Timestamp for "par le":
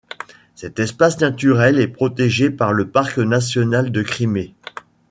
2.49-2.89